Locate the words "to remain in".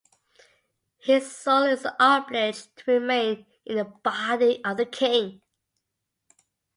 2.77-3.75